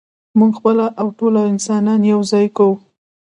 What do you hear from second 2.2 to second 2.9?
ځای کوو.